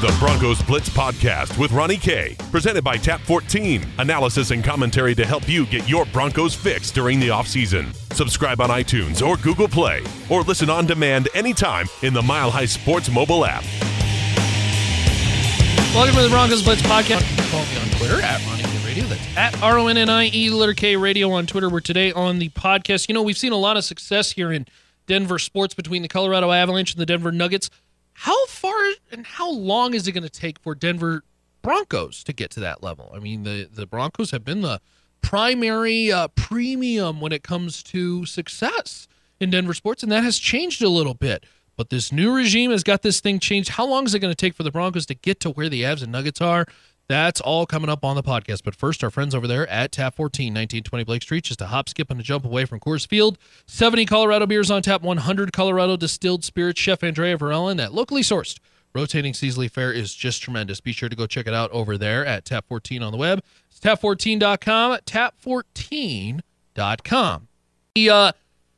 [0.00, 2.34] The Broncos Blitz Podcast with Ronnie K.
[2.50, 3.84] Presented by Tap 14.
[3.98, 7.94] Analysis and commentary to help you get your Broncos fix during the offseason.
[8.14, 12.64] Subscribe on iTunes or Google Play, or listen on demand anytime in the Mile High
[12.64, 13.64] Sports mobile app.
[15.94, 17.22] Welcome to the Broncos Blitz Podcast.
[17.50, 19.04] Follow me on Twitter at Ronnie K Radio.
[19.04, 21.68] That's at R O N N I E letter K Radio on Twitter.
[21.68, 23.08] We're today on the podcast.
[23.08, 24.66] You know, we've seen a lot of success here in
[25.06, 27.70] Denver sports between the Colorado Avalanche and the Denver Nuggets.
[28.14, 28.74] How far
[29.10, 31.22] and how long is it going to take for Denver
[31.62, 33.12] Broncos to get to that level?
[33.14, 34.80] I mean, the the Broncos have been the
[35.20, 39.08] primary uh, premium when it comes to success
[39.40, 41.44] in Denver sports, and that has changed a little bit.
[41.76, 43.70] But this new regime has got this thing changed.
[43.70, 45.82] How long is it going to take for the Broncos to get to where the
[45.82, 46.66] Avs and Nuggets are?
[47.06, 48.62] That's all coming up on the podcast.
[48.64, 51.88] But first, our friends over there at Tap 14, 1920 Blake Street, just a hop,
[51.88, 53.36] skip, and a jump away from Coors Field.
[53.66, 56.80] 70 Colorado beers on tap, 100 Colorado distilled spirits.
[56.80, 58.58] Chef Andrea Verellen at locally sourced.
[58.94, 60.80] Rotating seasonally fare is just tremendous.
[60.80, 63.42] Be sure to go check it out over there at Tap 14 on the web.
[63.68, 67.48] It's tap14.com, tap14.com.
[67.96, 68.32] The, uh,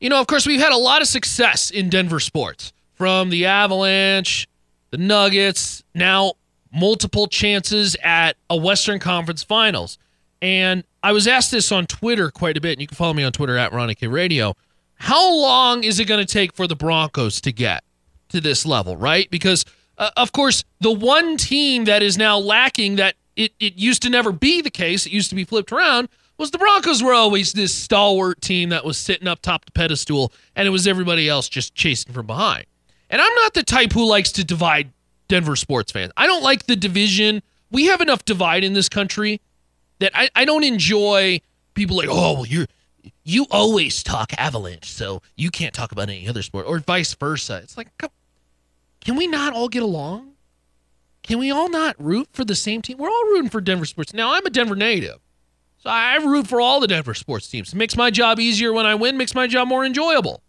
[0.00, 3.46] you know, of course, we've had a lot of success in Denver sports from the
[3.46, 4.48] Avalanche,
[4.90, 6.32] the Nuggets, now
[6.72, 9.98] multiple chances at a Western Conference Finals.
[10.40, 13.24] And I was asked this on Twitter quite a bit, and you can follow me
[13.24, 14.54] on Twitter at Ronnie K Radio.
[14.96, 17.84] How long is it going to take for the Broncos to get
[18.30, 19.30] to this level, right?
[19.30, 19.64] Because,
[19.96, 24.10] uh, of course, the one team that is now lacking that it, it used to
[24.10, 27.52] never be the case, it used to be flipped around, was the Broncos were always
[27.52, 31.48] this stalwart team that was sitting up top the pedestal, and it was everybody else
[31.48, 32.64] just chasing from behind.
[33.10, 34.92] And I'm not the type who likes to divide
[35.28, 36.12] Denver sports fans.
[36.16, 37.42] I don't like the division.
[37.70, 39.40] We have enough divide in this country
[39.98, 41.40] that I, I don't enjoy
[41.74, 42.66] people like, oh, well, you're
[43.24, 47.60] you always talk Avalanche, so you can't talk about any other sport, or vice versa.
[47.62, 47.88] It's like,
[49.00, 50.32] can we not all get along?
[51.22, 52.96] Can we all not root for the same team?
[52.96, 54.14] We're all rooting for Denver sports.
[54.14, 55.18] Now, I'm a Denver native,
[55.78, 57.72] so I root for all the Denver sports teams.
[57.72, 60.42] It makes my job easier when I win, makes my job more enjoyable.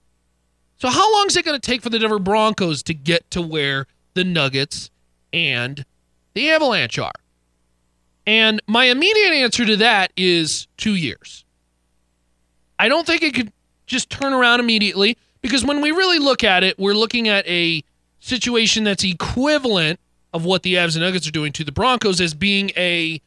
[0.77, 3.41] So, how long is it going to take for the Denver Broncos to get to
[3.41, 3.87] where
[4.19, 4.91] the Nuggets
[5.31, 5.85] and
[6.33, 7.13] the Avalanche are?
[8.27, 11.45] And my immediate answer to that is two years.
[12.77, 13.53] I don't think it could
[13.87, 17.81] just turn around immediately because when we really look at it, we're looking at a
[18.19, 19.99] situation that's equivalent
[20.33, 23.21] of what the Avs and Nuggets are doing to the Broncos as being a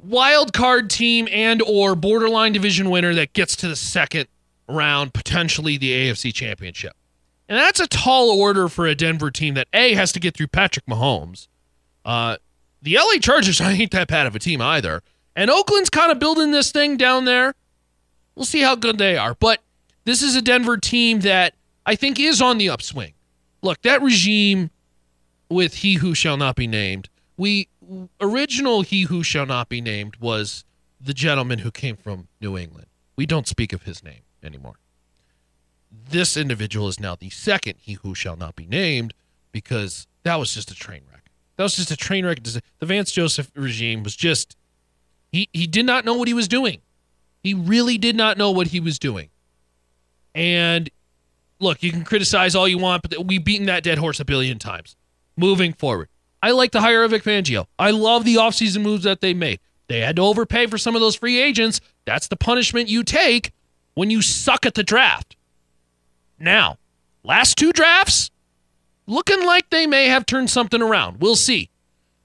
[0.00, 4.26] wild card team and or borderline division winner that gets to the second
[4.68, 6.92] round, potentially the AFC championship.
[7.48, 10.48] And that's a tall order for a Denver team that A has to get through
[10.48, 11.46] Patrick Mahomes.
[12.04, 12.38] Uh,
[12.82, 15.02] the LA Chargers ain't that bad of a team either.
[15.34, 17.54] And Oakland's kind of building this thing down there.
[18.34, 19.34] We'll see how good they are.
[19.34, 19.60] But
[20.04, 23.12] this is a Denver team that I think is on the upswing.
[23.62, 24.70] Look, that regime
[25.48, 27.68] with He Who Shall Not Be Named, we
[28.20, 30.64] original He Who Shall Not Be Named was
[31.00, 32.86] the gentleman who came from New England.
[33.16, 34.76] We don't speak of his name anymore.
[36.08, 39.14] This individual is now the second He Who Shall Not Be Named
[39.52, 41.30] because that was just a train wreck.
[41.56, 42.42] That was just a train wreck.
[42.42, 44.56] The Vance Joseph regime was just,
[45.32, 46.80] he, he did not know what he was doing.
[47.42, 49.30] He really did not know what he was doing.
[50.34, 50.90] And
[51.60, 54.58] look, you can criticize all you want, but we've beaten that dead horse a billion
[54.58, 54.96] times.
[55.36, 56.08] Moving forward,
[56.42, 57.66] I like the hire of Vic Fangio.
[57.78, 59.60] I love the offseason moves that they made.
[59.88, 61.80] They had to overpay for some of those free agents.
[62.04, 63.52] That's the punishment you take
[63.94, 65.35] when you suck at the draft.
[66.38, 66.78] Now,
[67.22, 68.30] last two drafts,
[69.06, 71.20] looking like they may have turned something around.
[71.20, 71.70] We'll see.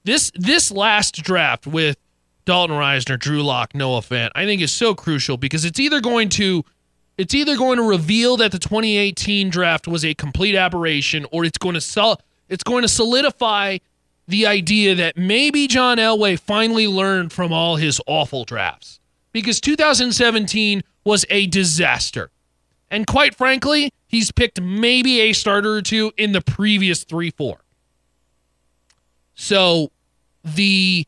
[0.04, 1.96] This this last draft with
[2.44, 6.28] Dalton Risner, Drew Lock, Noah Fant, I think is so crucial because it's either going
[6.30, 6.64] to
[7.16, 11.58] it's either going to reveal that the 2018 draft was a complete aberration or it's
[11.58, 13.78] going to sell it's going to solidify
[14.28, 19.00] the idea that maybe John Elway finally learned from all his awful drafts.
[19.32, 22.30] Because 2017 was a disaster.
[22.90, 27.64] And quite frankly, he's picked maybe a starter or two in the previous three, four.
[29.34, 29.90] So
[30.44, 31.06] the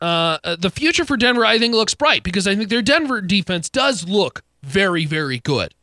[0.00, 3.68] uh, the future for Denver, I think, looks bright because I think their Denver defense
[3.68, 5.74] does look very, very good.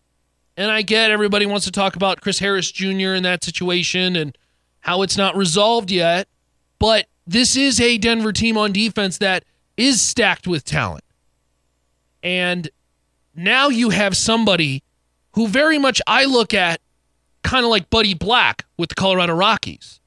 [0.55, 3.13] And I get everybody wants to talk about Chris Harris Jr.
[3.13, 4.35] in that situation and
[4.79, 6.27] how it's not resolved yet.
[6.79, 9.43] But this is a Denver team on defense that
[9.75, 11.03] is stacked with talent.
[12.23, 12.69] And
[13.35, 14.81] now you have somebody
[15.33, 16.81] who very much I look at
[17.43, 19.99] kind of like Buddy Black with the Colorado Rockies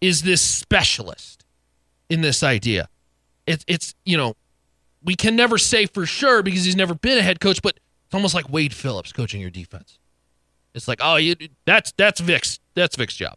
[0.00, 1.44] is this specialist
[2.10, 2.88] in this idea.
[3.46, 4.34] It's it's you know,
[5.02, 8.14] we can never say for sure because he's never been a head coach, but it's
[8.14, 9.98] almost like Wade Phillips coaching your defense.
[10.74, 13.36] It's like, oh, you, that's that's Vic's that's Vic's job.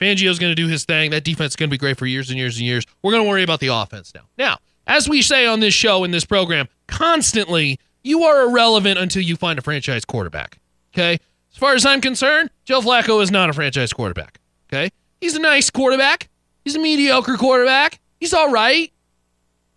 [0.00, 1.10] Fangio's going to do his thing.
[1.12, 2.84] That defense is going to be great for years and years and years.
[3.02, 4.22] We're going to worry about the offense now.
[4.36, 9.22] Now, as we say on this show in this program constantly, you are irrelevant until
[9.22, 10.58] you find a franchise quarterback.
[10.94, 11.18] Okay?
[11.52, 14.40] As far as I'm concerned, Joe Flacco is not a franchise quarterback.
[14.72, 14.90] Okay?
[15.20, 16.28] He's a nice quarterback.
[16.64, 18.00] He's a mediocre quarterback.
[18.18, 18.92] He's all right.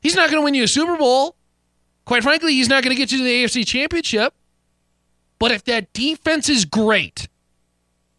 [0.01, 1.35] He's not going to win you a Super Bowl.
[2.05, 4.33] Quite frankly, he's not going to get you to the AFC Championship.
[5.39, 7.27] But if that defense is great,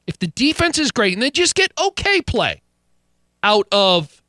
[0.06, 2.62] if the defense is great and they just get okay play
[3.42, 4.22] out of,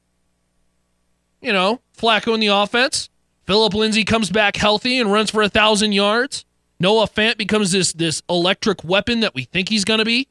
[1.42, 3.10] you know, Flacco in the offense,
[3.46, 6.46] Phillip Lindsay comes back healthy and runs for a thousand yards.
[6.80, 10.28] Noah Fant becomes this this electric weapon that we think he's going to be.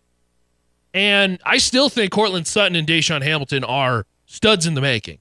[0.94, 5.18] And I still think Courtland Sutton and DaeSean Hamilton are studs in the making.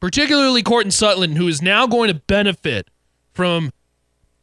[0.00, 2.88] Particularly Courtland Sutton, who is now going to benefit
[3.32, 3.72] from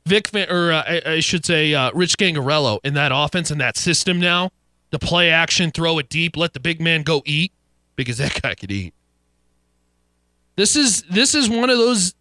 [0.06, 3.78] Vic, or uh, I, I, should say, uh, Rich Scangarello in that offense and that
[3.78, 4.52] system now.
[4.90, 7.54] The play action, throw it deep, let the big man go eat
[7.96, 8.94] because that guy could eat.
[10.56, 12.14] This is this is one of those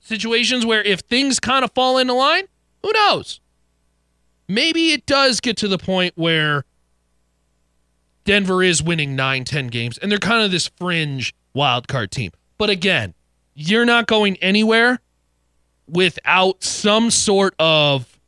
[0.00, 2.44] situations where if things kind of fall into line,
[2.82, 3.40] who knows?
[4.48, 6.64] Maybe it does get to the point where
[8.24, 12.32] Denver is winning 9, 10 games, and they're kind of this fringe wild card team.
[12.58, 13.14] But again,
[13.54, 15.00] you're not going anywhere
[15.88, 18.18] without some sort of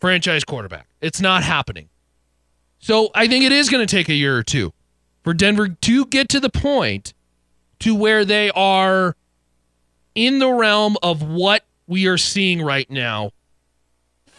[0.00, 0.86] franchise quarterback.
[1.00, 1.88] It's not happening.
[2.78, 4.72] So I think it is going to take a year or two
[5.22, 7.12] for Denver to get to the point
[7.80, 9.16] to where they are
[10.14, 13.32] in the realm of what we are seeing right now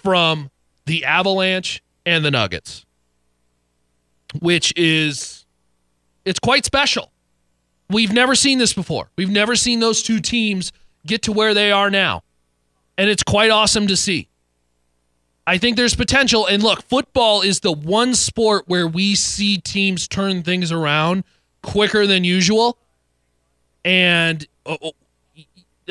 [0.04, 0.50] from
[0.86, 2.86] the Avalanche and the Nuggets,
[4.40, 5.46] which is
[6.26, 7.12] it's quite special.
[7.90, 9.10] We've never seen this before.
[9.18, 10.72] We've never seen those two teams
[11.06, 12.24] get to where they are now.
[12.98, 14.28] And it's quite awesome to see.
[15.48, 16.46] I think there's potential.
[16.46, 21.24] And look, football is the one sport where we see teams turn things around
[21.64, 22.78] quicker than usual.
[23.84, 24.92] And uh, uh,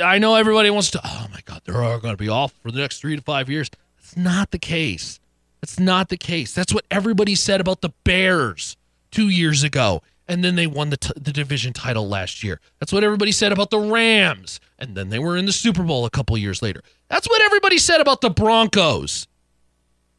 [0.02, 2.70] I know everybody wants to, oh my God, they're all going to be off for
[2.70, 3.70] the next three to five years.
[4.10, 5.20] It's not the case.
[5.62, 6.52] It's not the case.
[6.52, 8.76] That's what everybody said about the Bears
[9.12, 12.60] two years ago and then they won the, t- the division title last year.
[12.78, 16.06] That's what everybody said about the Rams, and then they were in the Super Bowl
[16.06, 16.82] a couple years later.
[17.08, 19.26] That's what everybody said about the Broncos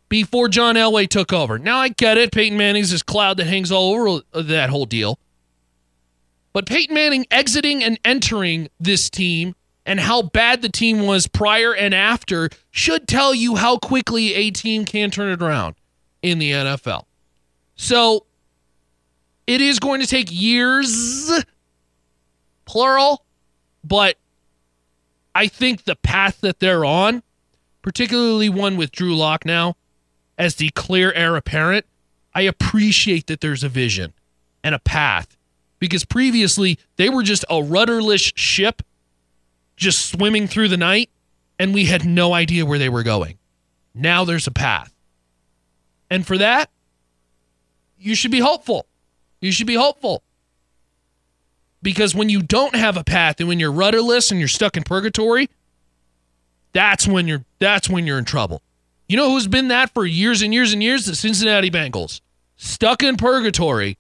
[0.10, 1.58] before John Elway took over.
[1.58, 2.34] Now I get it.
[2.34, 5.18] Peyton Manning's this cloud that hangs all over that whole deal.
[6.52, 9.56] But Peyton Manning exiting and entering this team
[9.86, 14.52] and how bad the team was prior and after should tell you how quickly a
[14.52, 15.76] team can turn it around
[16.22, 17.04] in the NFL.
[17.76, 18.26] So
[19.48, 21.44] it is going to take years,
[22.66, 23.26] plural,
[23.84, 24.18] but
[25.34, 27.24] I think the path that they're on,
[27.82, 29.76] particularly one with Drew Lock now
[30.38, 31.86] as the clear heir apparent,
[32.34, 34.14] I appreciate that there's a vision
[34.64, 35.36] and a path
[35.80, 38.84] because previously they were just a rudderless ship
[39.82, 41.10] just swimming through the night
[41.60, 43.38] and we had no idea where they were going.
[43.94, 44.94] Now there's a path.
[46.10, 46.70] And for that,
[48.00, 48.86] you should be hopeful.
[49.42, 50.24] You should be hopeful.
[51.82, 54.84] Because when you don't have a path and when you're rudderless and you're stuck in
[54.84, 55.50] purgatory,
[56.74, 58.62] that's when you're that's when you're in trouble.
[59.10, 61.06] You know who's been that for years and years and years?
[61.06, 62.22] The Cincinnati Bengals.
[62.56, 63.98] Stuck in purgatory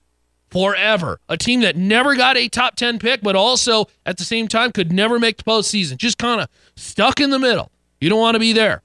[0.51, 1.19] forever.
[1.29, 4.71] A team that never got a top 10 pick, but also at the same time
[4.71, 5.97] could never make the postseason.
[5.97, 7.71] Just kind of stuck in the middle.
[7.99, 8.83] You don't want to be there.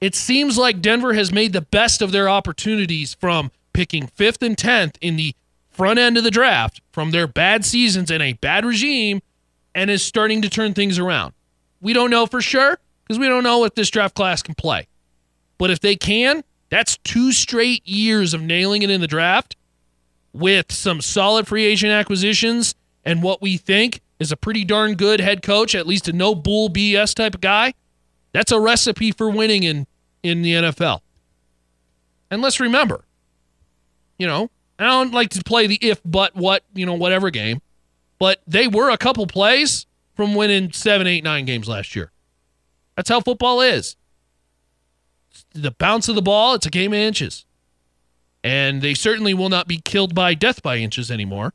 [0.00, 4.56] It seems like Denver has made the best of their opportunities from picking fifth and
[4.56, 5.34] 10th in the
[5.68, 9.20] front end of the draft from their bad seasons and a bad regime
[9.74, 11.34] and is starting to turn things around.
[11.80, 14.88] We don't know for sure because we don't know if this draft class can play.
[15.58, 19.56] But if they can, that's two straight years of nailing it in the draft
[20.32, 25.20] with some solid free agent acquisitions and what we think is a pretty darn good
[25.20, 27.74] head coach, at least a no bull BS type of guy.
[28.32, 29.86] That's a recipe for winning in,
[30.22, 31.00] in the NFL.
[32.30, 33.04] And let's remember,
[34.18, 37.62] you know, I don't like to play the if, but, what, you know, whatever game,
[38.18, 42.12] but they were a couple plays from winning seven, eight, nine games last year.
[42.96, 43.96] That's how football is.
[45.54, 47.46] The bounce of the ball, it's a game of inches.
[48.44, 51.54] And they certainly will not be killed by death by inches anymore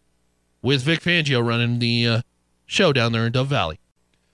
[0.62, 2.22] with Vic Fangio running the uh,
[2.66, 3.80] show down there in Dove Valley.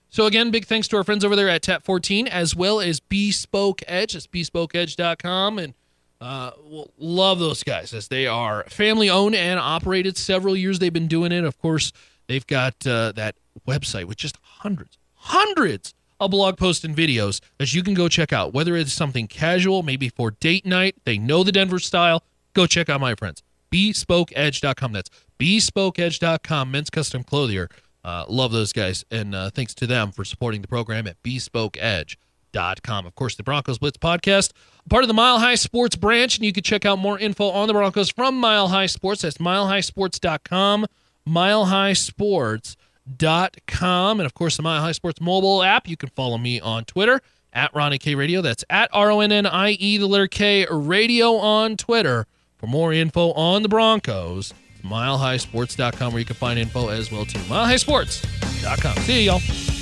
[0.08, 2.98] So, again, big thanks to our friends over there at Tap 14 as well as
[2.98, 4.16] Bespoke Edge.
[4.16, 5.58] It's bespokeedge.com.
[5.58, 5.74] And
[6.20, 6.50] uh,
[6.98, 10.16] love those guys as they are family owned and operated.
[10.16, 11.44] Several years they've been doing it.
[11.44, 11.92] Of course,
[12.26, 17.72] they've got uh, that website with just hundreds, hundreds of blog posts and videos that
[17.72, 18.52] you can go check out.
[18.52, 22.22] Whether it's something casual, maybe for date night, they know the Denver style.
[22.54, 23.42] Go check out my friends.
[23.72, 24.92] BespokeEdge.com.
[24.92, 26.70] That's BespokeEdge.com.
[26.70, 27.68] Men's custom clothier.
[28.02, 33.06] Uh, love those guys, and uh, thanks to them for supporting the program at BespokeEdge.com.
[33.06, 34.52] Of course, the Broncos Blitz podcast,
[34.88, 37.68] part of the Mile High Sports branch, and you can check out more info on
[37.68, 39.20] the Broncos from Mile High Sports.
[39.22, 40.86] That's MileHighSports.com,
[41.28, 45.86] MileHighSports.com, and of course, the Mile High Sports mobile app.
[45.86, 47.20] You can follow me on Twitter
[47.52, 48.40] at Ronnie K Radio.
[48.40, 52.26] That's at R O N N I E, the letter K Radio on Twitter.
[52.60, 54.52] For more info on the Broncos,
[54.84, 57.38] milehighsports.com where you can find info as well too.
[57.38, 58.96] Milehighsports.com.
[58.98, 59.79] See you, y'all.